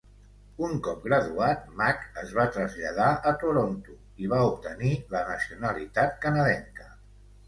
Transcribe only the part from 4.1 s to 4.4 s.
i va